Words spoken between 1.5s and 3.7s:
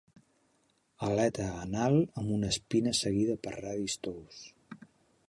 anal amb una espina seguida per